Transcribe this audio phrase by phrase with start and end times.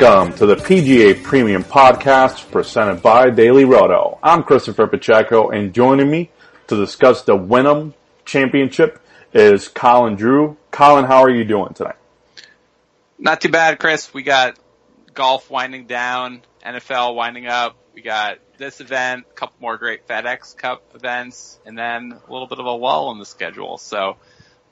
[0.00, 4.20] Welcome to the PGA Premium Podcast presented by Daily Roto.
[4.22, 6.30] I'm Christopher Pacheco and joining me
[6.68, 9.00] to discuss the Wyndham Championship
[9.32, 10.56] is Colin Drew.
[10.70, 11.96] Colin, how are you doing tonight?
[13.18, 14.14] Not too bad, Chris.
[14.14, 14.56] We got
[15.14, 17.76] golf winding down, NFL winding up.
[17.92, 22.46] We got this event, a couple more great FedEx Cup events, and then a little
[22.46, 23.78] bit of a lull in the schedule.
[23.78, 24.16] So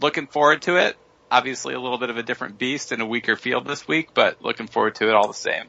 [0.00, 0.96] looking forward to it.
[1.30, 4.42] Obviously a little bit of a different beast and a weaker field this week, but
[4.42, 5.64] looking forward to it all the same.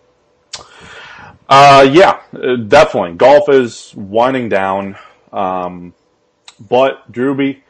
[1.50, 3.14] Uh, yeah, definitely.
[3.14, 4.98] Golf is winding down.
[5.32, 5.94] Um,
[6.60, 7.62] but Drewby,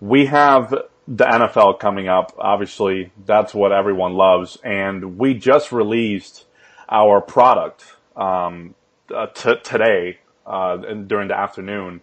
[0.00, 0.70] we have
[1.06, 2.34] the NFL coming up.
[2.38, 4.58] Obviously, that's what everyone loves.
[4.62, 6.44] And we just released
[6.88, 7.84] our product,
[8.16, 8.74] um,
[9.14, 12.02] uh, t- today, uh, during the afternoon.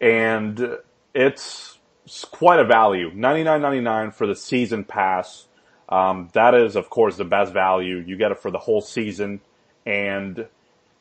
[0.00, 0.78] And
[1.14, 1.78] it's
[2.30, 3.10] quite a value.
[3.14, 5.46] Ninety nine ninety nine for the season pass.
[5.88, 7.96] Um, that is, of course, the best value.
[7.98, 9.40] You get it for the whole season
[9.84, 10.46] and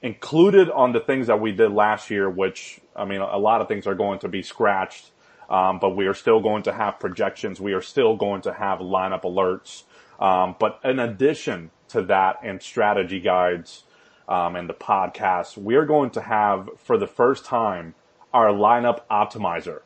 [0.02, 3.68] included on the things that we did last year, which, I mean, a lot of
[3.68, 5.12] things are going to be scratched.
[5.50, 7.60] Um, but we are still going to have projections.
[7.60, 9.84] We are still going to have lineup alerts.
[10.20, 13.84] Um, but in addition to that and strategy guides,
[14.32, 17.96] um, and the podcast, we are going to have for the first time
[18.34, 19.82] our lineup optimizer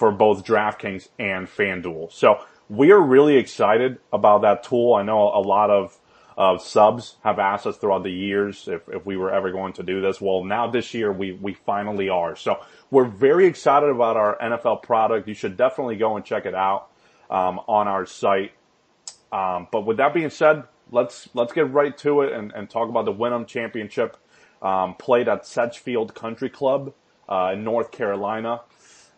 [0.00, 2.10] for both DraftKings and FanDuel.
[2.10, 4.94] So we are really excited about that tool.
[4.94, 9.18] I know a lot of subs have asked us throughout the years if, if we
[9.18, 10.18] were ever going to do this.
[10.18, 12.34] Well, now this year we, we finally are.
[12.34, 15.28] So we're very excited about our NFL product.
[15.28, 16.88] You should definitely go and check it out
[17.28, 18.52] um, on our site.
[19.30, 22.88] Um, but with that being said, let's let's get right to it and, and talk
[22.88, 24.16] about the Wyndham Championship
[24.62, 26.94] um, played at Sedgefield Country Club
[27.28, 28.62] uh, in North Carolina.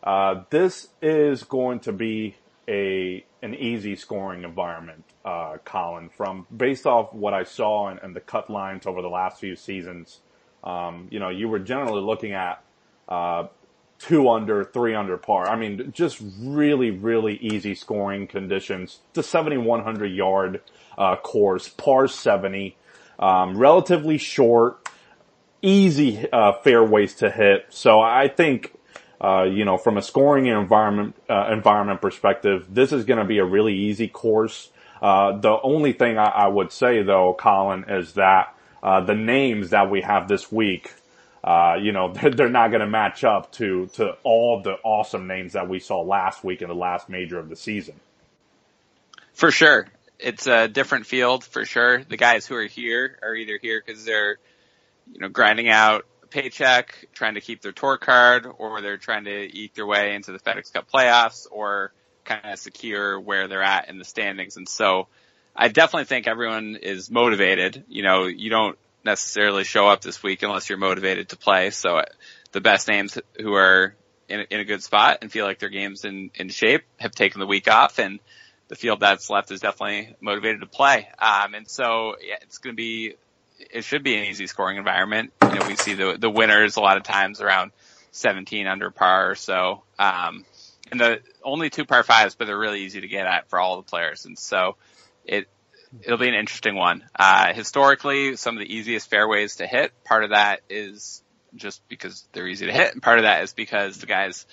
[0.03, 2.37] Uh, this is going to be
[2.69, 6.09] a an easy scoring environment, uh, Colin.
[6.09, 9.57] From based off what I saw and, and the cut lines over the last few
[9.57, 10.21] seasons,
[10.65, 12.63] um, you know, you were generally looking at
[13.09, 13.47] uh,
[13.99, 15.49] two under, three under par.
[15.49, 19.01] I mean, just really, really easy scoring conditions.
[19.13, 20.61] The 7,100 yard
[20.99, 22.77] uh, course, par 70,
[23.19, 24.89] um, relatively short,
[25.63, 27.67] easy uh, fairways to hit.
[27.71, 28.75] So I think.
[29.23, 33.39] Uh, you know, from a scoring environment uh, environment perspective, this is going to be
[33.39, 34.69] a really easy course.
[35.01, 39.71] Uh, the only thing I, I, would say, though, Colin, is that uh, the names
[39.71, 40.93] that we have this week
[41.45, 45.27] uh, you know, they're, they're not going to match up to, to all the awesome
[45.27, 47.99] names that we saw last week in the last major of the season.
[49.33, 49.89] For sure.
[50.19, 52.05] It's a different field for sure.
[52.05, 54.39] The guys who are here are either here because they're,
[55.13, 59.57] you know, grinding out paycheck, trying to keep their tour card, or they're trying to
[59.57, 61.93] eat their way into the FedEx Cup playoffs, or
[62.25, 64.57] kind of secure where they're at in the standings.
[64.57, 65.09] And so
[65.55, 67.85] I definitely think everyone is motivated.
[67.89, 71.71] You know, you don't necessarily show up this week unless you're motivated to play.
[71.71, 72.05] So uh,
[72.53, 73.95] the best names who are
[74.29, 77.13] in a, in a good spot and feel like their game's in, in shape have
[77.13, 78.21] taken the week off and
[78.69, 81.09] the field that's left is definitely motivated to play.
[81.19, 83.17] Um, and so yeah, it's going to be,
[83.71, 85.33] it should be an easy scoring environment.
[85.43, 87.73] You know, we see the, the winners a lot of times around
[88.13, 89.83] 17 under par or so.
[89.99, 90.45] Um,
[90.91, 93.77] and the only two par fives, but they're really easy to get at for all
[93.77, 94.27] the players.
[94.27, 94.77] And so
[95.25, 95.49] it,
[96.03, 97.05] it'll be an interesting one.
[97.19, 101.23] Uh, historically, some of the easiest fairways to hit, part of that is
[101.55, 104.47] just because they're easy to hit, and part of that is because the guys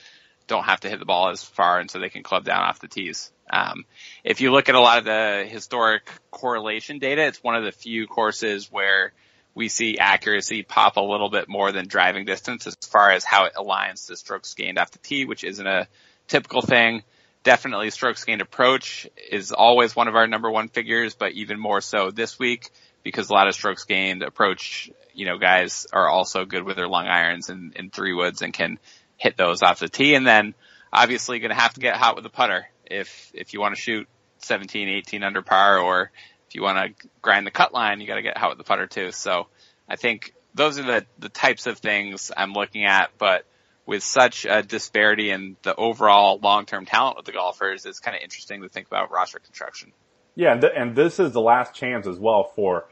[0.48, 2.80] don't have to hit the ball as far and so they can club down off
[2.80, 3.32] the tees.
[3.50, 3.86] Um,
[4.24, 7.72] if you look at a lot of the historic correlation data, it's one of the
[7.72, 9.14] few courses where
[9.56, 13.46] we see accuracy pop a little bit more than driving distance as far as how
[13.46, 15.88] it aligns to strokes gained off the tee, which isn't a
[16.28, 17.04] typical thing
[17.44, 21.82] definitely strokes gained approach is always one of our number one figures, but even more
[21.82, 22.70] so this week
[23.04, 26.88] because a lot of strokes gained approach, you know, guys are also good with their
[26.88, 28.78] long irons and, and three woods and can
[29.18, 30.16] hit those off the tee.
[30.16, 30.54] And then
[30.92, 33.82] obviously going to have to get hot with the putter if, if you want to
[33.82, 34.08] shoot
[34.40, 36.12] 17, 18 under par or
[36.48, 38.64] if you want to grind the cut line, you got to get hot with the
[38.64, 39.12] putter too.
[39.12, 39.48] So
[39.88, 43.46] I think those are the, the types of things I'm looking at, but
[43.86, 48.22] with such a disparity in the overall long-term talent of the golfers, it's kind of
[48.22, 49.92] interesting to think about roster construction.
[50.36, 52.86] Yeah, and, th- and this is the last chance as well for,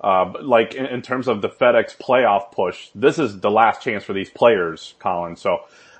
[0.00, 2.88] uh, like in, in, terms of the FedEx playoff push.
[2.94, 5.36] This is the last chance for these players, Colin.
[5.36, 5.58] So,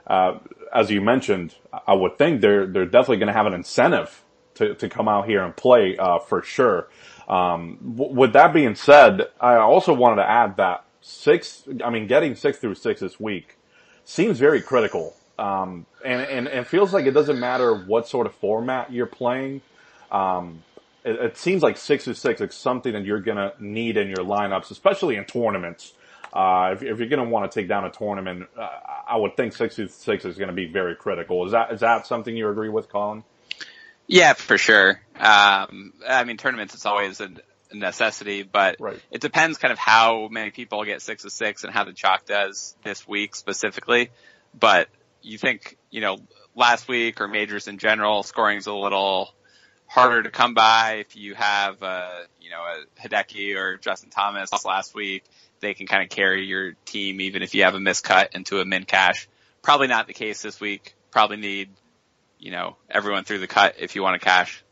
[0.09, 0.39] uh,
[0.73, 1.55] as you mentioned,
[1.87, 4.23] I would think they're they're definitely going to have an incentive
[4.55, 6.89] to to come out here and play uh, for sure.
[7.29, 11.65] Um, w- with that being said, I also wanted to add that six.
[11.85, 13.57] I mean, getting six through six this week
[14.05, 15.15] seems very critical.
[15.39, 19.63] Um, and, and, and feels like it doesn't matter what sort of format you're playing.
[20.11, 20.63] Um,
[21.05, 24.25] it, it seems like six is six is something that you're gonna need in your
[24.25, 25.95] lineups, especially in tournaments.
[26.33, 28.69] Uh, if, if, you're going to want to take down a tournament, uh,
[29.07, 31.45] I would think six six is going to be very critical.
[31.45, 33.23] Is that is that something you agree with, Colin?
[34.07, 35.01] Yeah, for sure.
[35.19, 37.31] Um, I mean, tournaments it's always a
[37.73, 39.01] necessity, but right.
[39.11, 42.27] it depends kind of how many people get six of six and how the chalk
[42.27, 44.11] does this week specifically.
[44.59, 44.89] But
[45.23, 46.19] you think, you know,
[46.55, 49.35] last week or majors in general, scoring's a little
[49.93, 54.65] harder to come by if you have, uh, you know, a Hideki or Justin Thomas
[54.65, 55.25] last week
[55.63, 58.67] they can kind of carry your team even if you have a miscut into a
[58.67, 59.29] min cash.
[59.63, 60.95] Probably not the case this week.
[61.11, 61.71] Probably need,
[62.39, 64.63] you know, everyone through the cut if you want to cash.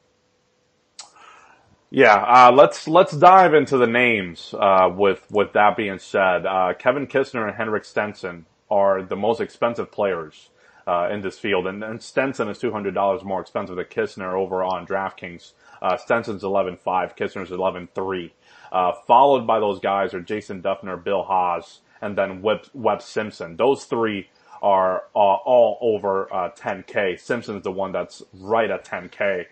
[1.93, 4.55] Yeah, uh, let's let's dive into the names.
[4.57, 9.41] Uh, with with that being said, uh, Kevin Kisner and Henrik Stenson are the most
[9.41, 10.50] expensive players
[10.91, 14.33] uh, in this field, and, and Stenson is two hundred dollars more expensive than Kistner
[14.33, 15.53] over on DraftKings.
[15.81, 18.33] Uh, Stenson's eleven five, Kisner's eleven three.
[18.73, 23.57] Uh, followed by those guys are Jason Dufner, Bill Haas, and then Webb, Webb Simpson.
[23.57, 24.31] Those three
[24.63, 27.19] are uh, all over uh, 10K.
[27.19, 29.47] Simpson's the one that's right at 10K.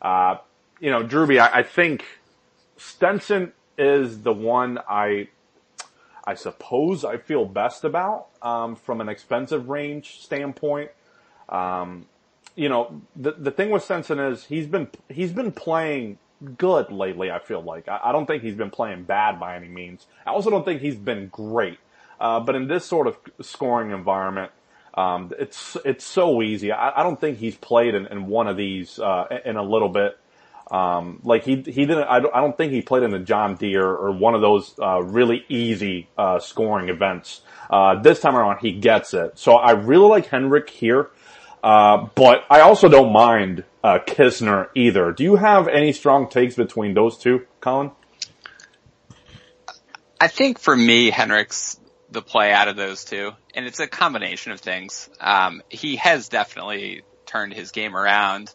[0.00, 0.36] Uh,
[0.78, 2.04] you know, Drewby, I, I, think
[2.76, 5.28] Stenson is the one I,
[6.24, 10.90] I suppose I feel best about um, from an expensive range standpoint.
[11.48, 12.06] Um,
[12.54, 16.18] you know, the the thing with Stenson is he's been he's been playing
[16.58, 17.30] good lately.
[17.30, 20.06] I feel like I, I, don't think he's been playing bad by any means.
[20.26, 21.78] I also don't think he's been great.
[22.20, 24.52] Uh, but in this sort of scoring environment,
[24.94, 26.70] um, it's it's so easy.
[26.70, 29.88] I, I don't think he's played in, in one of these uh, in a little
[29.88, 30.18] bit.
[30.72, 32.04] Um, like he he didn't.
[32.04, 34.74] I don't, I don't think he played in the John Deere or one of those
[34.80, 37.42] uh, really easy uh, scoring events.
[37.68, 39.38] Uh, this time around, he gets it.
[39.38, 41.10] So I really like Henrik here.
[41.62, 45.12] Uh, but I also don't mind uh, Kisner either.
[45.12, 47.92] Do you have any strong takes between those two, Colin?
[50.20, 51.78] I think for me, Henrik's
[52.10, 55.08] the play out of those two, and it's a combination of things.
[55.20, 58.52] Um, he has definitely turned his game around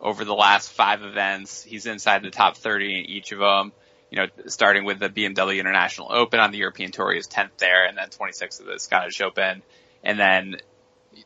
[0.00, 1.62] over the last five events.
[1.62, 3.72] He's inside the top 30 in each of them.
[4.10, 7.58] You know, starting with the BMW International Open on the European Tour, he was 10th
[7.58, 9.62] there, and then 26th at the Scottish Open.
[10.02, 10.56] And then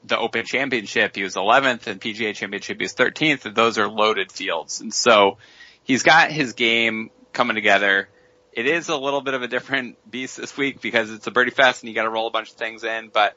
[0.04, 3.88] the Open Championship, he was 11th, and PGA Championship, he was 13th, and those are
[3.88, 4.80] loaded fields.
[4.80, 5.38] And so
[5.84, 8.08] he's got his game coming together.
[8.52, 11.52] It is a little bit of a different beast this week because it's a birdie
[11.52, 13.34] fest and you got to roll a bunch of things in, but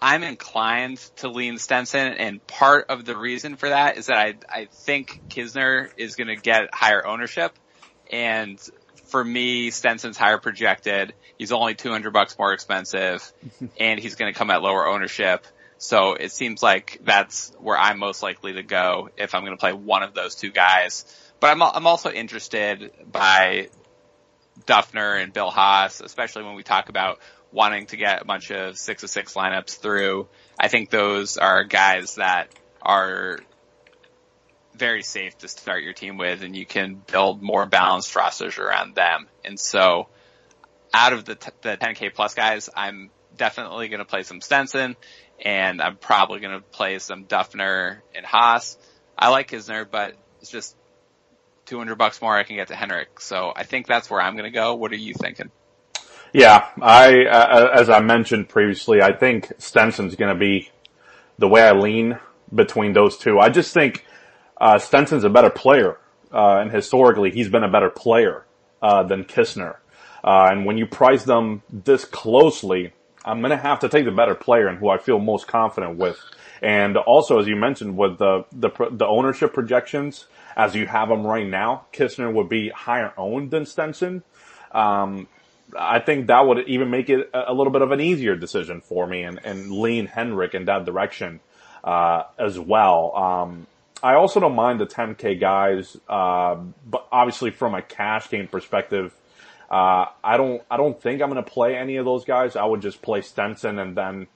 [0.00, 4.34] I'm inclined to lean Stenson, and part of the reason for that is that I
[4.52, 7.58] I think Kisner is going to get higher ownership,
[8.10, 8.60] and
[9.06, 11.14] for me, Stenson's higher projected.
[11.38, 13.32] He's only 200 bucks more expensive
[13.80, 15.46] and he's going to come at lower ownership.
[15.78, 19.60] So it seems like that's where I'm most likely to go if I'm going to
[19.60, 21.04] play one of those two guys.
[21.38, 23.68] But I'm, I'm also interested by
[24.64, 27.18] Dufner and Bill Haas, especially when we talk about
[27.56, 30.28] wanting to get a bunch of six of six lineups through.
[30.60, 33.38] I think those are guys that are
[34.74, 38.94] very safe to start your team with and you can build more balanced rosters around
[38.94, 39.26] them.
[39.42, 40.08] And so
[40.92, 44.94] out of the, t- the 10k plus guys, I'm definitely going to play some Stenson
[45.42, 48.76] and I'm probably going to play some Dufner and Haas.
[49.18, 50.76] I like Kisner, but it's just
[51.64, 53.18] 200 bucks more I can get to Henrik.
[53.18, 54.74] So I think that's where I'm going to go.
[54.74, 55.50] What are you thinking?
[56.36, 60.70] Yeah, I, uh, as I mentioned previously, I think Stenson's going to be
[61.38, 62.18] the way I lean
[62.54, 63.38] between those two.
[63.38, 64.04] I just think
[64.60, 65.96] uh, Stenson's a better player,
[66.30, 68.44] uh, and historically he's been a better player
[68.82, 69.76] uh, than Kisner.
[70.22, 72.92] Uh, and when you price them this closely,
[73.24, 75.96] I'm going to have to take the better player and who I feel most confident
[75.96, 76.20] with.
[76.60, 81.26] And also, as you mentioned, with the the, the ownership projections as you have them
[81.26, 84.22] right now, Kisner would be higher owned than Stenson.
[84.72, 85.28] Um,
[85.76, 89.06] I think that would even make it a little bit of an easier decision for
[89.06, 91.40] me and, and lean Henrik in that direction
[91.82, 93.16] uh, as well.
[93.16, 93.66] Um,
[94.02, 96.56] I also don't mind the 10K guys, uh,
[96.86, 99.14] but obviously from a cash game perspective,
[99.70, 102.56] uh, I don't, I don't think I'm going to play any of those guys.
[102.56, 104.28] I would just play Stenson and then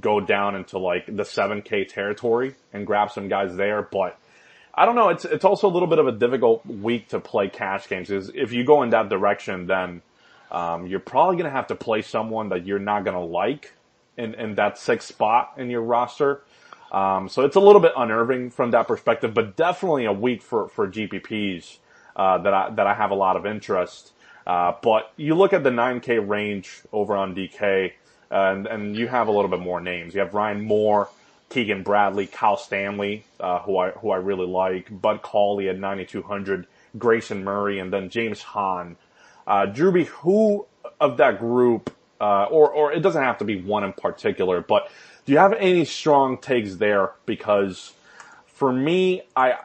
[0.00, 3.82] go down into like the 7K territory and grab some guys there.
[3.82, 4.18] But
[4.74, 5.08] I don't know.
[5.08, 8.30] It's, it's also a little bit of a difficult week to play cash games because
[8.34, 10.02] if you go in that direction, then,
[10.50, 13.74] um, you're probably going to have to play someone that you're not going to like
[14.16, 16.42] in, in that sixth spot in your roster.
[16.90, 20.68] Um, so it's a little bit unnerving from that perspective, but definitely a week for,
[20.68, 21.76] for GPPs,
[22.16, 24.12] uh, that I, that I have a lot of interest.
[24.46, 27.92] Uh, but you look at the 9K range over on DK,
[28.30, 30.14] and and you have a little bit more names.
[30.14, 31.08] You have Ryan Moore,
[31.50, 36.66] Keegan Bradley, Kyle Stanley, uh, who I who I really like, Bud Cauley at 9200,
[36.96, 38.96] Grayson Murray, and then James Hahn.
[39.48, 40.66] Uh, Drewby, who
[41.00, 44.90] of that group, uh, or or it doesn't have to be one in particular, but
[45.26, 47.12] do you have any strong takes there?
[47.26, 47.94] Because
[48.46, 49.56] for me, I,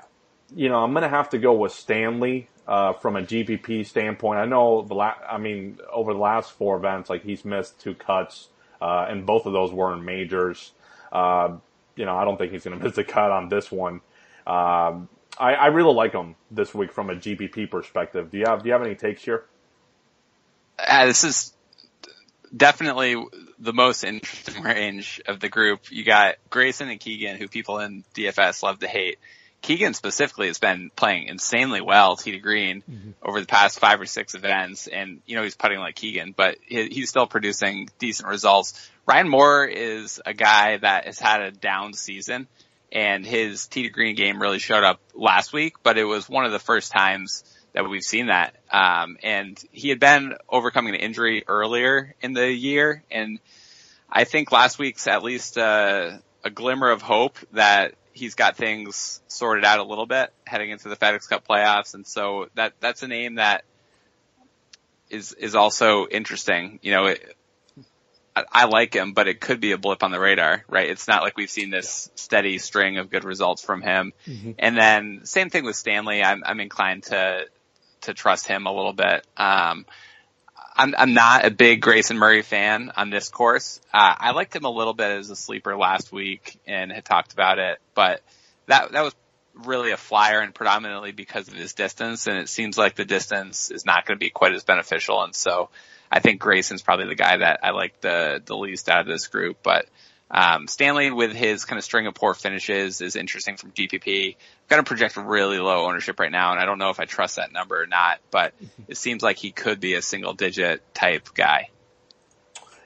[0.55, 2.49] you know, I'm gonna have to go with Stanley.
[2.67, 6.77] Uh, from a GPP standpoint, I know the la- I mean, over the last four
[6.77, 8.49] events, like he's missed two cuts,
[8.81, 10.71] uh, and both of those were in majors.
[11.11, 11.57] Uh,
[11.97, 13.95] you know, I don't think he's going to miss a cut on this one.
[14.47, 18.31] Um, I, I really like him this week from a GPP perspective.
[18.31, 19.45] Do you have Do you have any takes here?
[20.77, 21.53] Uh, this is
[22.55, 23.15] definitely
[23.59, 25.91] the most interesting range of the group.
[25.91, 29.19] You got Grayson and Keegan, who people in DFS love to hate.
[29.61, 33.11] Keegan specifically has been playing insanely well tee to green mm-hmm.
[33.23, 36.57] over the past five or six events, and you know he's putting like Keegan, but
[36.61, 38.89] he, he's still producing decent results.
[39.05, 42.47] Ryan Moore is a guy that has had a down season,
[42.91, 46.43] and his tee to green game really showed up last week, but it was one
[46.43, 48.55] of the first times that we've seen that.
[48.71, 53.39] Um, and he had been overcoming an injury earlier in the year, and
[54.09, 59.21] I think last week's at least uh, a glimmer of hope that he's got things
[59.27, 63.03] sorted out a little bit heading into the FedEx Cup playoffs, and so that that's
[63.03, 63.63] a name that
[65.09, 66.79] is is also interesting.
[66.81, 67.35] You know, it,
[68.35, 70.89] I, I like him, but it could be a blip on the radar, right?
[70.89, 74.13] It's not like we've seen this steady string of good results from him.
[74.27, 74.51] Mm-hmm.
[74.59, 76.23] And then same thing with Stanley.
[76.23, 77.45] I'm I'm inclined to
[78.03, 79.25] to trust him a little bit.
[79.37, 79.85] Um,
[80.75, 83.79] I'm, I'm not a big Grayson Murray fan on this course.
[83.93, 87.33] Uh, I liked him a little bit as a sleeper last week and had talked
[87.33, 88.21] about it, but
[88.67, 89.15] that, that was
[89.53, 92.25] really a flyer and predominantly because of his distance.
[92.25, 95.21] And it seems like the distance is not going to be quite as beneficial.
[95.21, 95.69] And so
[96.11, 99.27] I think Grayson's probably the guy that I like the, the least out of this
[99.27, 99.85] group, but
[100.33, 104.35] um, Stanley with his kind of string of poor finishes is interesting from GPP.
[104.35, 107.05] I've got to project really low ownership right now, and I don't know if I
[107.05, 108.55] trust that number or not, but
[108.87, 111.69] it seems like he could be a single digit type guy.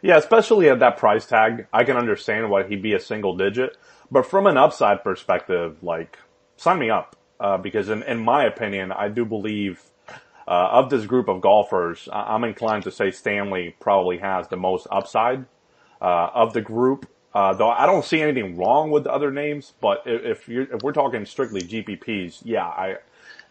[0.01, 3.77] Yeah, especially at that price tag, I can understand why he'd be a single digit.
[4.11, 6.19] But from an upside perspective, like,
[6.57, 7.15] sign me up.
[7.39, 9.81] Uh, because in, in my opinion, I do believe,
[10.47, 14.87] uh, of this group of golfers, I'm inclined to say Stanley probably has the most
[14.91, 15.45] upside,
[16.01, 17.07] uh, of the group.
[17.33, 20.81] Uh, though I don't see anything wrong with the other names, but if, if, if
[20.81, 22.97] we're talking strictly GPPs, yeah, I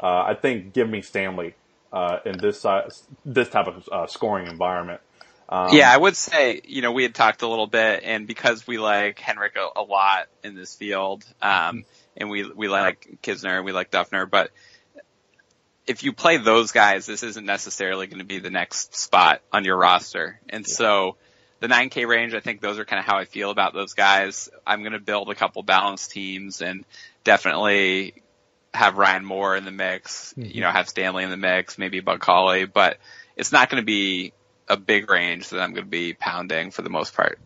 [0.00, 1.54] uh, I think give me Stanley
[1.92, 2.90] uh, in this uh,
[3.25, 5.00] this type of uh, scoring environment.
[5.49, 8.66] Um, yeah, I would say you know we had talked a little bit, and because
[8.66, 11.85] we like Henrik a, a lot in this field, um,
[12.16, 14.50] and we we like Kisner and we like Dufner, but
[15.87, 19.64] if you play those guys, this isn't necessarily going to be the next spot on
[19.64, 20.75] your roster, and yeah.
[20.75, 21.16] so
[21.60, 24.48] the 9K range, I think those are kind of how I feel about those guys.
[24.66, 26.84] I'm going to build a couple balanced teams and
[27.25, 28.22] definitely
[28.75, 30.50] have Ryan Moore in the mix, mm-hmm.
[30.50, 32.98] you know, have Stanley in the mix, maybe Bud Cauley, but
[33.36, 34.32] it's not going to be
[34.68, 37.38] a big range that I'm going to be pounding for the most part.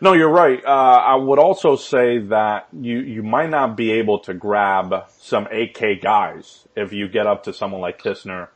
[0.00, 0.64] No, you're right.
[0.64, 5.46] Uh, I would also say that you, you might not be able to grab some
[5.46, 8.48] 8K guys if you get up to someone like Kisner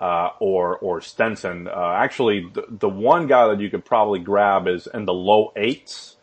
[0.00, 1.68] uh, or or Stenson.
[1.68, 5.52] Uh, actually, the, the one guy that you could probably grab is in the low
[5.54, 6.16] eights,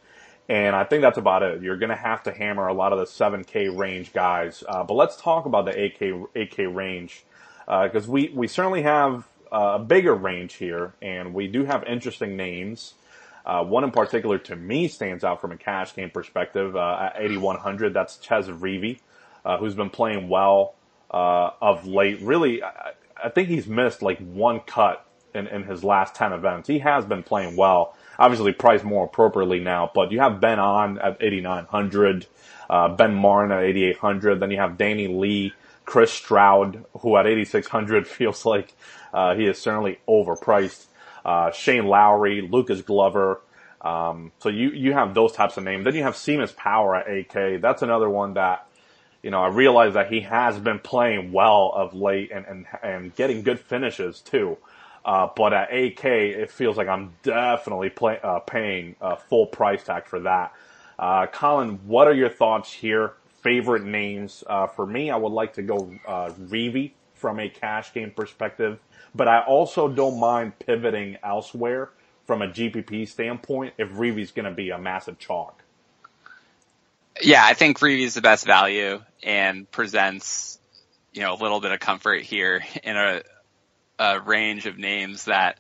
[0.50, 1.62] and I think that's about it.
[1.62, 4.64] You're going to have to hammer a lot of the 7K range guys.
[4.68, 7.24] Uh, but let's talk about the 8K 8K range
[7.68, 11.84] because uh, we we certainly have uh, a bigger range here, and we do have
[11.84, 12.96] interesting names.
[13.46, 17.94] Uh, one in particular to me stands out from a cash game perspective at 8100.
[17.94, 19.00] That's Chez Reavie,
[19.60, 20.74] who's been playing well
[21.10, 22.20] of late.
[22.22, 22.62] Really,
[23.24, 26.68] I think he's missed like one cut in, in his last 10 events.
[26.68, 27.96] He has been playing well.
[28.20, 32.26] Obviously priced more appropriately now, but you have Ben An at 8,900,
[32.70, 34.40] uh, Ben Martin at 8,800.
[34.40, 35.54] Then you have Danny Lee,
[35.86, 38.74] Chris Stroud, who at 8,600 feels like,
[39.14, 40.88] uh, he is certainly overpriced.
[41.24, 43.42] Uh, Shane Lowry, Lucas Glover.
[43.82, 45.86] Um, so you, you have those types of names.
[45.86, 47.62] Then you have Seamus Power at 8K.
[47.62, 48.67] That's another one that
[49.28, 53.14] you know, I realize that he has been playing well of late and, and, and
[53.14, 54.58] getting good finishes too.
[55.04, 56.06] Uh, but at 8K,
[56.38, 60.54] it feels like I'm definitely play, uh, paying a full price tag for that.
[60.98, 63.16] Uh, Colin, what are your thoughts here?
[63.42, 64.46] Favorite names?
[64.48, 66.32] Uh, for me, I would like to go, uh,
[67.14, 68.80] from a cash game perspective,
[69.14, 71.90] but I also don't mind pivoting elsewhere
[72.26, 75.66] from a GPP standpoint if Reavie's going to be a massive chalk.
[77.22, 80.60] Yeah, I think Reavie is the best value and presents,
[81.14, 83.22] you know, a little bit of comfort here in a,
[84.00, 85.60] a range of names that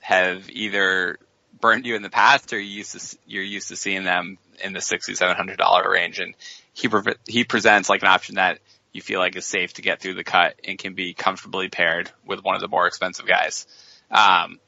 [0.00, 1.18] have either
[1.60, 4.72] burned you in the past, or you used to you're used to seeing them in
[4.72, 6.34] the sixty seven hundred dollar range, and
[6.72, 8.58] he pre- he presents like an option that
[8.92, 12.10] you feel like is safe to get through the cut and can be comfortably paired
[12.26, 13.66] with one of the more expensive guys.
[14.10, 14.58] Um,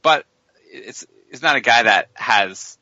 [0.00, 0.24] but
[0.70, 2.78] it's it's not a guy that has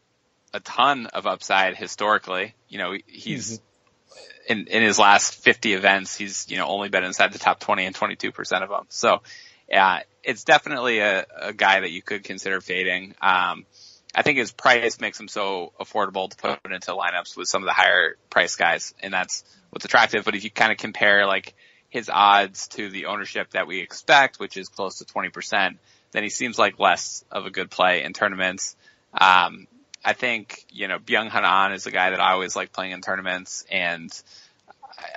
[0.57, 2.55] a ton of upside historically.
[2.69, 4.53] You know, he's mm-hmm.
[4.53, 7.85] in in his last 50 events, he's you know only been inside the top 20
[7.85, 8.87] and 22 percent of them.
[8.89, 9.23] So,
[9.69, 13.15] yeah, it's definitely a, a guy that you could consider fading.
[13.21, 13.67] Um,
[14.15, 17.67] I think his price makes him so affordable to put into lineups with some of
[17.67, 20.25] the higher price guys, and that's what's attractive.
[20.25, 21.55] But if you kind of compare like
[21.91, 25.77] his odds to the ownership that we expect, which is close to 20%,
[26.13, 28.75] then he seems like less of a good play in tournaments.
[29.13, 29.67] Um,
[30.07, 32.93] I think, you know, Byeong Hun An is a guy that I always like playing
[32.93, 33.67] in tournaments.
[33.69, 34.09] And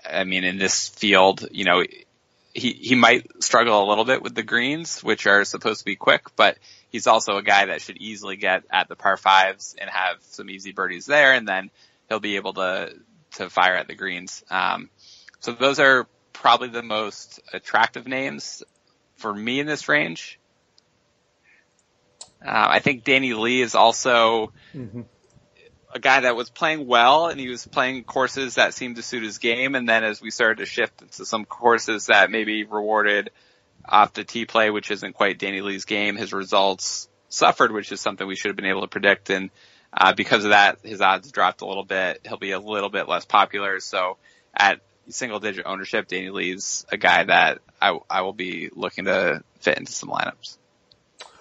[0.04, 1.84] I mean, in this field, you know,
[2.56, 5.96] he, he might struggle a little bit with the greens, which are supposed to be
[5.96, 6.58] quick, but
[6.90, 10.50] he's also a guy that should easily get at the par fives and have some
[10.50, 11.34] easy birdies there.
[11.34, 11.70] And then
[12.08, 12.92] he'll be able to,
[13.34, 14.44] to fire at the greens.
[14.50, 14.90] Um,
[15.40, 18.64] so those are probably the most attractive names
[19.18, 20.39] for me in this range.
[22.46, 25.02] Uh, I think Danny Lee is also mm-hmm.
[25.94, 29.24] a guy that was playing well and he was playing courses that seemed to suit
[29.24, 29.76] his game.
[29.76, 33.32] And then as we started to shift into some courses that maybe rewarded
[33.86, 38.00] off the tee play, which isn't quite Danny Lee's game, his results suffered, which is
[38.00, 39.30] something we should have been able to predict.
[39.30, 39.50] And,
[39.92, 42.22] uh, because of that, his odds dropped a little bit.
[42.28, 43.80] He'll be a little bit less popular.
[43.80, 44.18] So
[44.54, 49.44] at single digit ownership, Danny Lee's a guy that I, I will be looking to
[49.60, 50.59] fit into some lineups.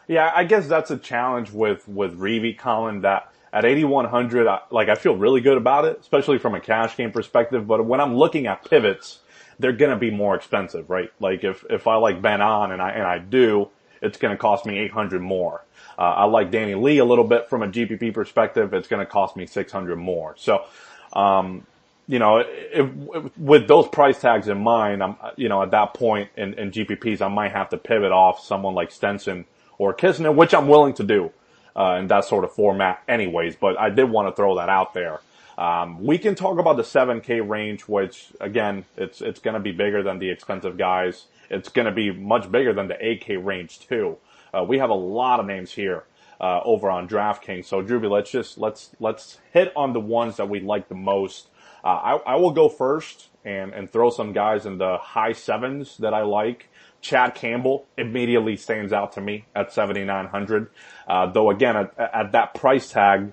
[0.09, 4.95] Yeah, I guess that's a challenge with with Reavie Colin that at 8100 like I
[4.95, 8.47] feel really good about it, especially from a cash game perspective, but when I'm looking
[8.47, 9.21] at pivots,
[9.59, 11.13] they're going to be more expensive, right?
[11.21, 13.69] Like if if I like Ben An and I and I do,
[14.01, 15.65] it's going to cost me 800 more.
[15.99, 19.11] Uh, I like Danny Lee a little bit from a GPP perspective, it's going to
[19.11, 20.35] cost me 600 more.
[20.39, 20.65] So
[21.13, 21.67] um,
[22.07, 25.93] you know, if, if, with those price tags in mind, I'm, you know, at that
[25.93, 29.45] point in, in GPPs, I might have to pivot off someone like Stenson
[29.79, 31.33] or Kisner, which I'm willing to do
[31.77, 34.95] uh, in that sort of format anyways, but I did want to throw that out
[34.95, 35.21] there.
[35.57, 39.73] Um, we can talk about the 7K range, which again, it's, it's going to be
[39.73, 41.27] bigger than the expensive guys.
[41.51, 44.19] It's going to be much bigger than the 8K range too.
[44.53, 46.05] Uh, we have a lot of names here,
[46.41, 47.65] uh, over on DraftKings.
[47.65, 51.49] So Drewby, let's just, let's, let's hit on the ones that we like the most.
[51.83, 55.97] Uh, I, I will go first and, and throw some guys in the high sevens
[55.99, 56.69] that I like.
[57.01, 60.71] Chad Campbell immediately stands out to me at 7,900.
[61.07, 63.33] Uh, though again, at, at, that price tag,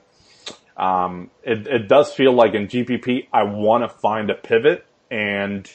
[0.78, 5.69] um, it, it does feel like in GPP, I want to find a pivot and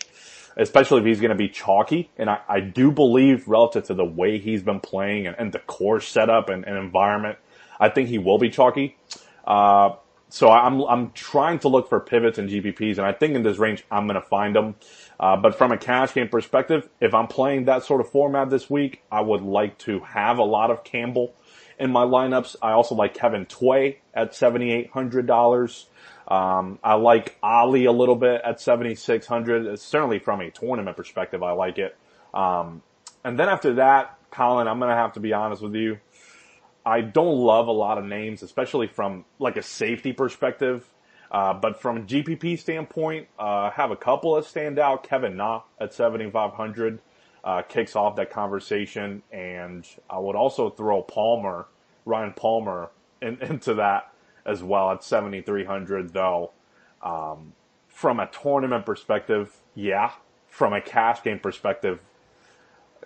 [0.57, 2.11] especially if he's going to be chalky.
[2.17, 5.59] And I, I do believe relative to the way he's been playing and, and the
[5.59, 7.39] course setup and, and, environment,
[7.79, 8.97] I think he will be chalky.
[9.45, 9.91] Uh,
[10.29, 13.59] so I'm I'm trying to look for pivots and GPPs, and I think in this
[13.59, 14.77] range I'm going to find them.
[15.21, 18.71] Uh, but from a cash game perspective, if I'm playing that sort of format this
[18.71, 21.35] week, I would like to have a lot of Campbell
[21.79, 22.57] in my lineups.
[22.63, 25.87] I also like Kevin Tway at seventy eight hundred dollars.
[26.27, 29.79] Um, I like Ollie a little bit at seventy six hundred.
[29.79, 31.95] Certainly from a tournament perspective, I like it.
[32.33, 32.83] Um,
[33.23, 35.99] and then after that, Colin, I'm going to have to be honest with you.
[36.87, 40.87] I don't love a lot of names, especially from like a safety perspective.
[41.31, 45.05] Uh, but from GPP standpoint, uh, have a couple that stand out.
[45.05, 47.01] Kevin Na at 7,500
[47.45, 51.67] uh, kicks off that conversation, and I would also throw Palmer,
[52.05, 52.91] Ryan Palmer,
[53.23, 54.13] in, into that
[54.45, 56.13] as well at 7,300.
[56.13, 56.51] Though,
[57.03, 57.53] um,
[57.89, 60.13] from a tournament perspective, yeah.
[60.49, 62.01] From a cash game perspective,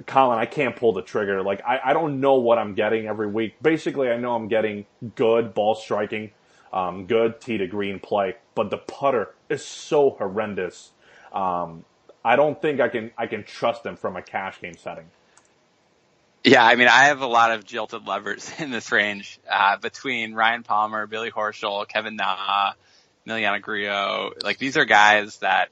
[0.07, 1.43] Colin, I can't pull the trigger.
[1.43, 3.57] Like, I, I don't know what I'm getting every week.
[3.63, 6.33] Basically, I know I'm getting good ball striking,
[6.75, 10.91] um, good tee to green play, but the putter is so horrendous.
[11.33, 11.85] Um,
[12.25, 15.05] I don't think I can, I can trust him from a cash game setting.
[16.43, 20.35] Yeah, I mean, I have a lot of jilted levers in this range, uh, between
[20.35, 22.73] Ryan Palmer, Billy Horschel, Kevin Na,
[23.27, 24.33] Emiliano Grillo.
[24.43, 25.71] Like, these are guys that,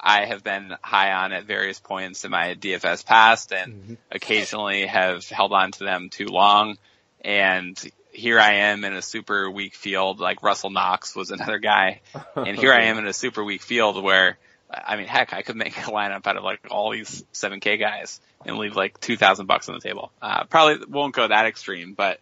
[0.00, 3.94] I have been high on at various points in my DFS past and mm-hmm.
[4.12, 6.78] occasionally have held on to them too long.
[7.24, 7.76] And
[8.12, 12.00] here I am in a super weak field, like Russell Knox was another guy.
[12.36, 14.38] And here I am in a super weak field where,
[14.70, 18.20] I mean, heck, I could make a lineup out of like all these 7K guys
[18.46, 20.12] and leave like 2000 bucks on the table.
[20.22, 22.20] Uh, probably won't go that extreme, but,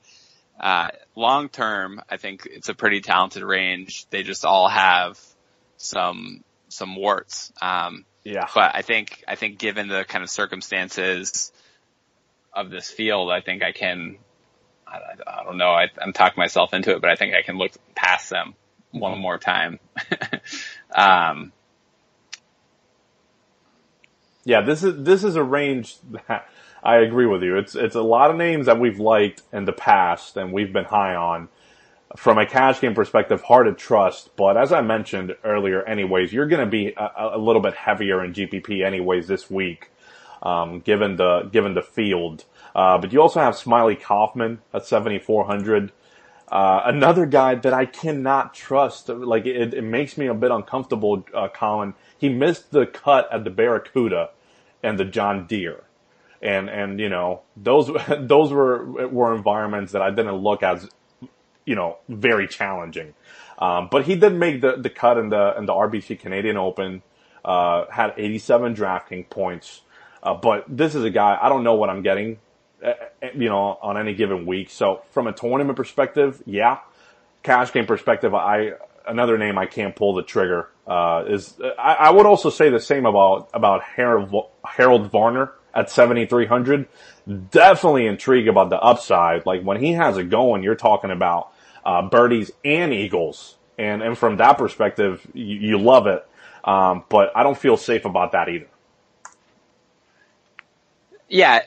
[0.59, 4.07] uh, long term, I think it's a pretty talented range.
[4.09, 5.21] They just all have
[5.77, 7.53] some some warts.
[7.61, 8.47] Um, yeah.
[8.55, 11.53] But I think I think given the kind of circumstances
[12.53, 14.19] of this field, I think I can
[14.87, 15.71] I, I don't know.
[15.71, 18.55] I, I'm talking myself into it, but I think I can look past them
[18.93, 19.81] one more time.
[20.95, 21.53] um,
[24.45, 25.97] yeah, this is this is a range
[26.29, 26.49] that
[26.83, 27.57] I agree with you.
[27.59, 30.85] It's it's a lot of names that we've liked in the past and we've been
[30.85, 31.49] high on.
[32.17, 34.37] From a cash game perspective, hard to trust.
[34.37, 38.25] But as I mentioned earlier, anyways, you're going to be a, a, little bit heavier
[38.25, 39.91] in GPP anyways this week,
[40.41, 42.45] um, given the given the field.
[42.77, 45.91] Uh, but you also have Smylie Kaufman at 7,400.
[46.49, 49.09] Uh, another guy that I cannot trust.
[49.09, 51.25] Like it, it makes me a bit uncomfortable.
[51.35, 54.31] Uh, Colin, he missed the cut at the Barracuda
[54.83, 55.87] and the John Deere
[56.43, 60.89] and and you know those those were were environments that I didn't look as
[61.65, 63.15] you know very challenging.
[63.59, 67.03] Um, but he did make the the cut in the in the RBC Canadian Open.
[67.45, 69.83] Uh, had 87 DraftKings points.
[70.21, 72.39] Uh, but this is a guy I don't know what I'm getting,
[73.35, 74.71] you know, on any given week.
[74.71, 76.79] So from a tournament perspective, yeah.
[77.43, 78.73] Cash game perspective, I
[79.07, 81.55] another name I can't pull the trigger uh, is.
[81.79, 86.89] I, I, would also say the same about about Harold Harold Varner at 7,300.
[87.51, 89.47] Definitely intrigued about the upside.
[89.47, 91.53] Like when he has it going, you're talking about
[91.85, 93.57] uh, birdies and eagles.
[93.79, 96.27] And, and from that perspective, you, you love it.
[96.65, 98.69] Um, but I don't feel safe about that either.
[101.29, 101.63] Yeah,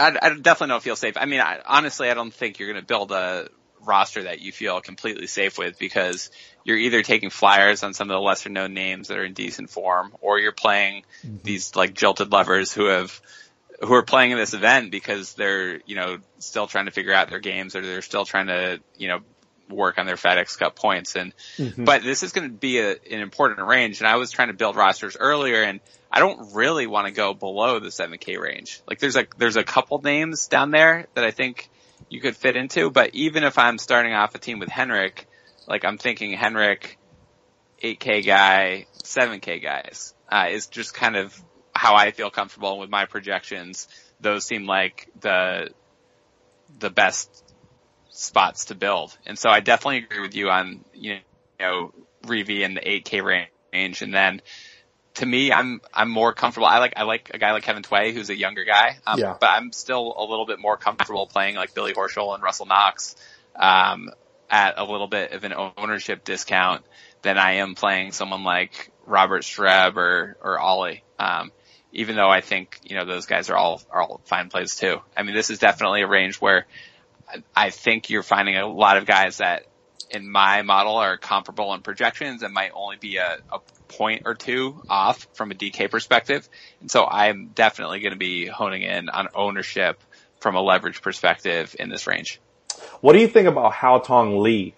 [0.00, 1.16] I, I definitely don't feel safe.
[1.16, 3.48] I mean, I, honestly, I don't think you're going to build a
[3.82, 6.30] roster that you feel completely safe with because
[6.64, 9.70] you're either taking flyers on some of the lesser known names that are in decent
[9.70, 11.36] form or you're playing mm-hmm.
[11.42, 13.20] these like jilted lovers who have
[13.82, 17.30] who are playing in this event because they're, you know, still trying to figure out
[17.30, 19.20] their games or they're still trying to, you know,
[19.70, 21.16] work on their FedEx Cup points.
[21.16, 21.84] And, mm-hmm.
[21.84, 24.00] but this is going to be a, an important range.
[24.00, 25.80] And I was trying to build rosters earlier and
[26.10, 28.82] I don't really want to go below the 7K range.
[28.88, 31.70] Like there's a, there's a couple names down there that I think
[32.08, 35.28] you could fit into, but even if I'm starting off a team with Henrik,
[35.68, 36.98] like I'm thinking Henrik,
[37.82, 41.40] 8K guy, 7K guys, uh, is just kind of
[41.74, 43.88] how I feel comfortable with my projections.
[44.20, 45.70] Those seem like the,
[46.78, 47.44] the best
[48.10, 49.16] spots to build.
[49.26, 51.18] And so I definitely agree with you on, you
[51.58, 51.92] know,
[52.24, 54.02] Reavie in the 8K range.
[54.02, 54.42] And then
[55.14, 56.66] to me, I'm, I'm more comfortable.
[56.66, 58.98] I like, I like a guy like Kevin Tway, who's a younger guy.
[59.06, 59.36] Um, yeah.
[59.40, 63.16] but I'm still a little bit more comfortable playing like Billy Horschel and Russell Knox,
[63.56, 64.10] um,
[64.48, 66.84] at a little bit of an ownership discount
[67.22, 71.04] than I am playing someone like Robert Streb or, or Ollie.
[71.18, 71.52] Um,
[71.92, 75.00] even though I think, you know, those guys are all, are all fine plays too.
[75.16, 76.66] I mean, this is definitely a range where
[77.54, 79.66] I think you're finding a lot of guys that
[80.10, 84.34] in my model are comparable in projections and might only be a, a point or
[84.34, 86.48] two off from a DK perspective.
[86.80, 90.02] And so I'm definitely going to be honing in on ownership
[90.40, 92.40] from a leverage perspective in this range.
[93.00, 94.74] What do you think about Haotong Li,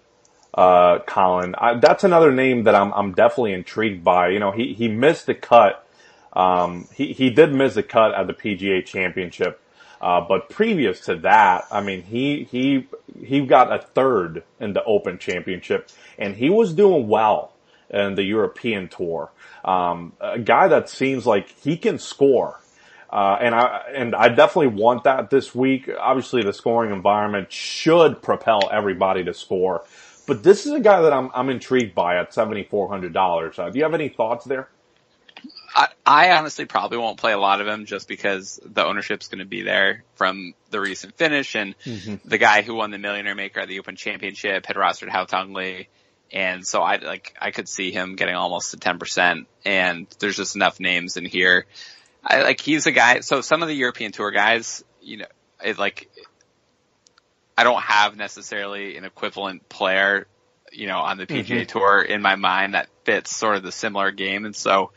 [0.54, 1.54] uh, Colin?
[1.56, 4.28] I, that's another name that I'm, I'm definitely intrigued by.
[4.28, 5.86] You know, he, he missed the cut.
[6.32, 9.61] Um, he, he did miss the cut at the PGA championship.
[10.02, 12.88] Uh, but previous to that, I mean, he, he,
[13.24, 15.88] he got a third in the Open Championship
[16.18, 17.54] and he was doing well
[17.88, 19.30] in the European Tour.
[19.64, 22.58] Um, a guy that seems like he can score.
[23.10, 25.90] Uh, and I and I definitely want that this week.
[26.00, 29.84] Obviously, the scoring environment should propel everybody to score,
[30.26, 33.58] but this is a guy that I'm I'm intrigued by at seventy four hundred dollars.
[33.58, 34.70] Uh, do you have any thoughts there?
[35.74, 39.38] I, I honestly probably won't play a lot of him just because the ownership's going
[39.38, 42.16] to be there from the recent finish and mm-hmm.
[42.28, 45.88] the guy who won the Millionaire Maker at the Open Championship had rostered Haotong Li.
[46.30, 50.56] And so I like, I could see him getting almost to 10% and there's just
[50.56, 51.66] enough names in here.
[52.24, 55.26] I like, he's a guy, so some of the European tour guys, you know,
[55.64, 56.10] it like,
[57.56, 60.26] I don't have necessarily an equivalent player,
[60.70, 61.66] you know, on the PGA mm-hmm.
[61.66, 64.46] tour in my mind that fits sort of the similar game.
[64.46, 64.92] And so,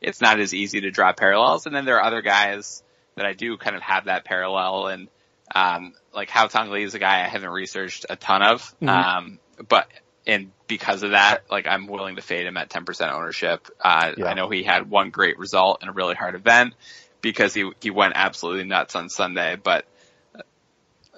[0.00, 1.66] it's not as easy to draw parallels.
[1.66, 2.82] And then there are other guys
[3.16, 5.08] that I do kind of have that parallel and,
[5.54, 8.62] um, like Haotong Li is a guy I haven't researched a ton of.
[8.82, 8.88] Mm-hmm.
[8.88, 9.88] Um, but,
[10.26, 13.66] and because of that, like I'm willing to fade him at 10% ownership.
[13.80, 14.26] Uh, yeah.
[14.26, 16.74] I know he had one great result in a really hard event
[17.20, 19.86] because he, he went absolutely nuts on Sunday, but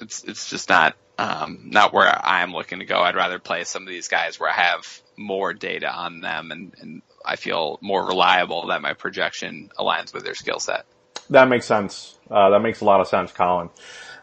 [0.01, 3.01] it's, it's just not, um, not where I'm looking to go.
[3.01, 6.75] I'd rather play some of these guys where I have more data on them and,
[6.81, 10.87] and I feel more reliable that my projection aligns with their skill set.
[11.31, 12.19] That makes sense.
[12.31, 13.71] Uh, that makes a lot of sense, Colin.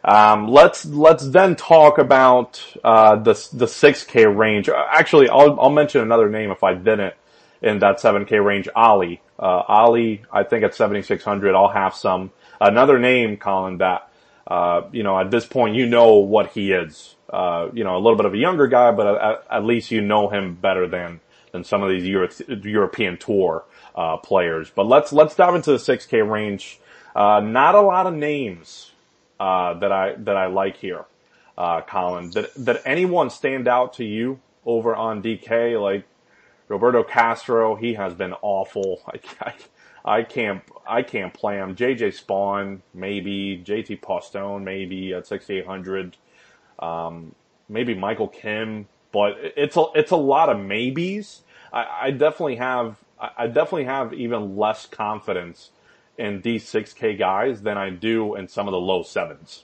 [0.03, 4.69] Um, let's let's then talk about uh, the the 6K range.
[4.69, 7.13] Actually, I'll I'll mention another name if I didn't
[7.61, 8.69] in that 7K range.
[8.75, 12.31] Ollie, uh, Ollie, I think at 7600, I'll have some.
[12.59, 14.09] Another name, Colin, that
[14.47, 17.15] uh, you know, at this point, you know what he is.
[17.29, 19.99] Uh, you know, a little bit of a younger guy, but at, at least you
[19.99, 21.19] know him better than
[21.51, 22.29] than some of these Euro-
[22.63, 24.71] European Tour uh, players.
[24.73, 26.79] But let's let's dive into the 6K range.
[27.15, 28.91] Uh, not a lot of names
[29.39, 31.05] uh, that I that I like here,
[31.57, 32.31] uh, Colin.
[32.31, 35.81] That did anyone stand out to you over on DK?
[35.81, 36.05] Like
[36.67, 39.01] Roberto Castro, he has been awful.
[39.07, 39.53] I, I,
[40.19, 41.75] I can't I can't play him.
[41.75, 46.17] JJ Spaun maybe JT Poston, maybe at 6800.
[46.79, 47.33] Um,
[47.67, 51.41] maybe Michael Kim, but it's a it's a lot of maybes.
[51.71, 55.71] I, I definitely have I definitely have even less confidence
[56.17, 59.63] in these 6K guys than I do in some of the low sevens.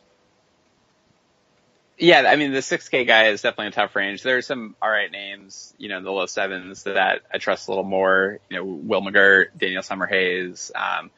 [1.97, 4.23] Yeah, I mean the 6K guy is definitely a tough range.
[4.23, 7.71] There are some alright names, you know, in the low sevens that I trust a
[7.71, 8.39] little more.
[8.49, 11.11] You know, Will McGirt, Daniel Summerhays, um,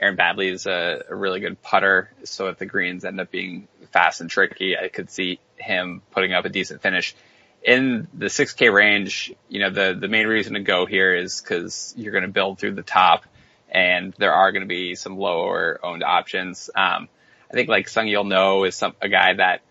[0.00, 2.10] Aaron Baddeley is a, a, really good putter.
[2.24, 6.32] So if the greens end up being fast and tricky, I could see him putting
[6.32, 7.14] up a decent finish.
[7.62, 11.92] In the 6K range, you know, the, the main reason to go here is because
[11.96, 13.24] you're going to build through the top
[13.70, 16.70] and there are going to be some lower owned options.
[16.74, 17.08] Um,
[17.50, 19.62] I think like Seung-Yul Noh is some, a guy that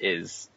[0.00, 0.48] is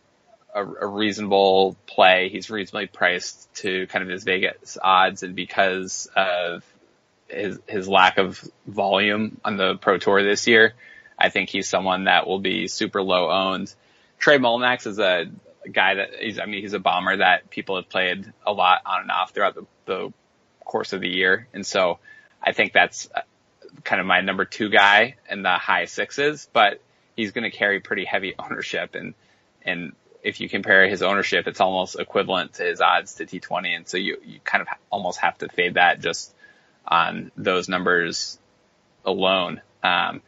[0.54, 2.30] a, a, reasonable play.
[2.30, 6.63] He's reasonably priced to kind of his Vegas odds, and because of
[7.28, 10.74] his his lack of volume on the Pro Tour this year,
[11.17, 13.74] I think he's someone that will be super low owned.
[14.19, 15.26] Trey Mullinax is a
[15.71, 19.01] guy that he's I mean he's a bomber that people have played a lot on
[19.01, 20.13] and off throughout the, the
[20.63, 21.99] course of the year, and so
[22.41, 23.21] I think that's uh,
[23.84, 26.82] kind of my number two guy in the high sixes, but
[27.15, 29.13] he's going to carry pretty heavy ownership and
[29.63, 29.93] and
[30.25, 33.75] if you compare his ownership, it's almost equivalent to his odds to T20.
[33.75, 36.34] And so you, you kind of almost have to fade that just
[36.86, 38.39] on those numbers
[39.06, 39.62] alone.
[39.84, 40.23] Um,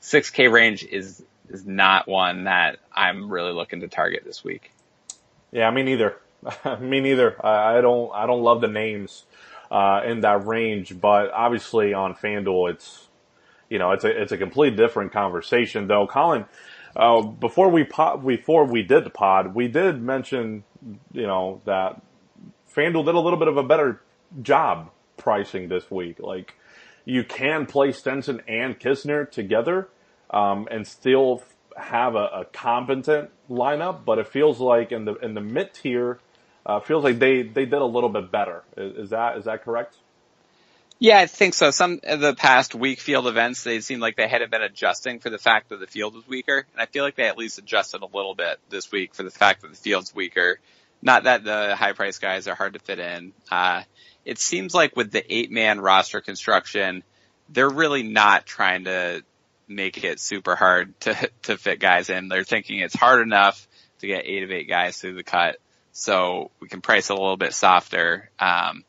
[0.00, 4.72] 6K range is, is not one that I'm really looking to target this week.
[5.52, 6.16] Yeah, me neither.
[6.80, 7.36] me neither.
[7.44, 9.24] I, I, don't, I don't love the names,
[9.70, 13.08] uh, in that range, but obviously on FanDuel, it's,
[13.68, 16.06] you know, it's a, it's a completely different conversation though.
[16.06, 16.44] Colin,
[16.94, 20.64] uh, before we pod, before we did the pod, we did mention,
[21.12, 22.00] you know, that
[22.74, 24.00] FanDuel did a little bit of a better
[24.42, 26.18] job pricing this week.
[26.20, 26.54] Like,
[27.04, 29.88] you can play Stenson and Kisner together,
[30.30, 31.42] um, and still
[31.76, 36.18] have a, a, competent lineup, but it feels like in the, in the mid tier,
[36.64, 38.62] uh, feels like they, they did a little bit better.
[38.76, 39.96] Is, is that, is that correct?
[40.98, 41.70] Yeah, I think so.
[41.70, 45.28] Some of the past weak field events, they seemed like they had been adjusting for
[45.28, 46.66] the fact that the field was weaker.
[46.72, 49.30] And I feel like they at least adjusted a little bit this week for the
[49.30, 50.58] fact that the field's weaker.
[51.02, 53.34] Not that the high price guys are hard to fit in.
[53.50, 53.82] Uh,
[54.24, 57.04] it seems like with the eight man roster construction,
[57.50, 59.22] they're really not trying to
[59.68, 62.28] make it super hard to, to fit guys in.
[62.28, 63.66] They're thinking it's hard enough
[64.00, 65.56] to get eight of eight guys through the cut.
[65.92, 68.30] So we can price a little bit softer.
[68.38, 68.84] Um,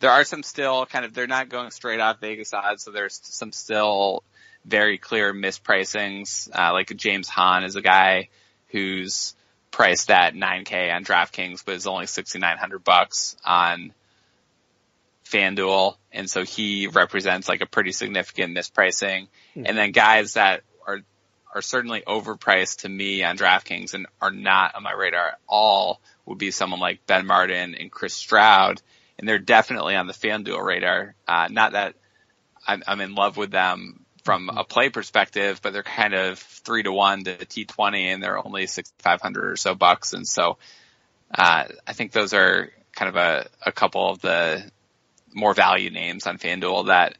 [0.00, 3.20] there are some still kind of, they're not going straight off Vegas odds, so there's
[3.22, 4.22] some still
[4.64, 6.48] very clear mispricings.
[6.56, 8.28] Uh, like James Hahn is a guy
[8.68, 9.34] who's
[9.70, 13.92] priced at 9k on DraftKings, but is only 6,900 bucks on
[15.30, 15.96] FanDuel.
[16.12, 19.28] And so he represents like a pretty significant mispricing.
[19.56, 19.64] Mm-hmm.
[19.66, 21.00] And then guys that are,
[21.54, 26.00] are certainly overpriced to me on DraftKings and are not on my radar at all
[26.26, 28.80] would be someone like Ben Martin and Chris Stroud
[29.18, 31.14] and they're definitely on the FanDuel radar.
[31.26, 31.94] Uh, not that
[32.66, 36.82] I'm, I'm in love with them from a play perspective, but they're kind of three
[36.82, 40.12] to one to T20 and they're only 6,500 or so bucks.
[40.12, 40.58] And so,
[41.34, 44.70] uh, I think those are kind of a, a couple of the
[45.34, 47.16] more value names on FanDuel that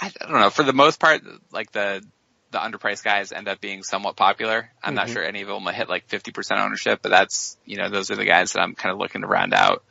[0.00, 2.02] I, I don't know, for the most part, like the,
[2.50, 4.70] the underpriced guys end up being somewhat popular.
[4.82, 4.96] I'm mm-hmm.
[4.96, 8.10] not sure any of them will hit like 50% ownership, but that's, you know, those
[8.10, 9.84] are the guys that I'm kind of looking to round out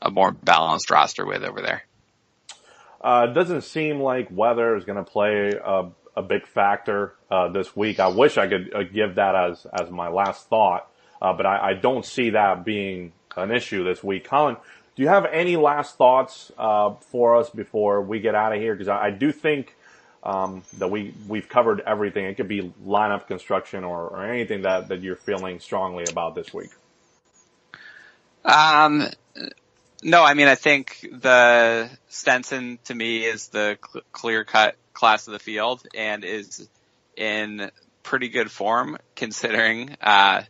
[0.00, 1.82] a more balanced roster with over there.
[3.00, 7.76] Uh, doesn't seem like weather is going to play a, a, big factor uh, this
[7.76, 8.00] week.
[8.00, 10.90] I wish I could uh, give that as as my last thought,
[11.22, 14.24] uh, but I, I, don't see that being an issue this week.
[14.24, 14.56] Colin,
[14.98, 18.74] do you have any last thoughts uh, for us before we get out of here?
[18.74, 19.76] Because I, I, do think
[20.24, 22.24] um, that we we've covered everything.
[22.24, 26.52] It could be lineup construction or, or anything that that you're feeling strongly about this
[26.52, 26.70] week.
[28.44, 29.06] Um,
[30.02, 35.28] no, I mean, I think the Stenson to me is the cl- clear cut class
[35.28, 36.68] of the field and is
[37.16, 37.70] in
[38.02, 40.42] pretty good form considering, uh,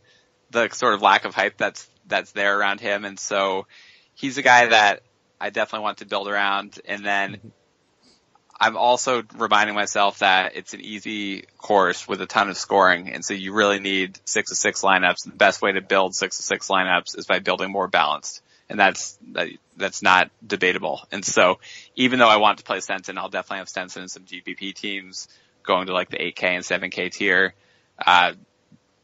[0.53, 3.05] the sort of lack of hype that's, that's there around him.
[3.05, 3.67] And so
[4.19, 5.03] he's a guy that
[5.41, 6.81] I definitely want to build around.
[6.85, 7.53] And then
[8.61, 13.25] I'm also reminding myself that it's an easy course with a ton of scoring, and
[13.25, 15.25] so you really need six of six lineups.
[15.25, 18.79] The best way to build six of six lineups is by building more balanced, and
[18.79, 21.01] that's that, that's not debatable.
[21.13, 21.61] And so,
[21.95, 25.29] even though I want to play Stenson, I'll definitely have Stenson in some GPP teams
[25.63, 27.55] going to like the 8K and 7K tier.
[28.05, 28.33] Uh,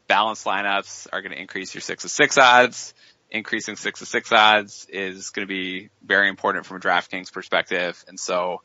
[0.07, 2.93] balanced lineups are going to increase your six of six odds.
[3.35, 8.01] Increasing six to six odds is going to be very important from a DraftKings perspective,
[8.07, 8.61] and so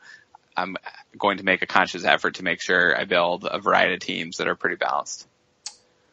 [0.56, 0.76] I'm
[1.18, 4.36] going to make a conscious effort to make sure I build a variety of teams
[4.36, 5.26] that are pretty balanced.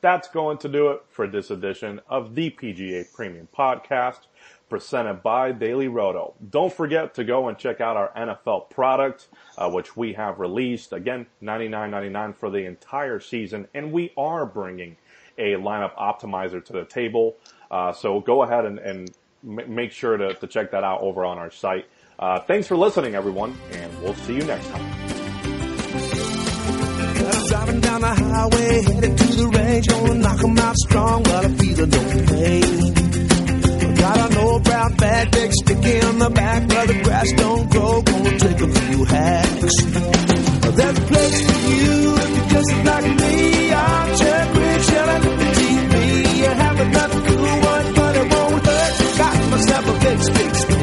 [0.02, 4.22] That's going to do it for this edition of the PGA Premium Podcast
[4.70, 6.34] presented by Daily Roto.
[6.50, 10.94] Don't forget to go and check out our NFL product, uh, which we have released
[10.94, 14.98] again, $99.99 for the entire season, and we are bringing
[15.38, 17.38] a lineup optimizer to the table.
[17.70, 19.12] Uh, so go ahead and, and
[19.44, 21.86] m- make sure to, to, check that out over on our site.
[22.18, 25.18] Uh, thanks for listening, everyone, and we'll see you next time.
[33.98, 38.02] Got an old brown bag, big sticky on the back, the grass don't grow.
[38.02, 39.84] Gonna take a few hacks.
[40.78, 43.72] There's a place for you if you're just like me.
[43.74, 47.17] I'll check rich, at the TV, have
[50.08, 50.77] cake sticks.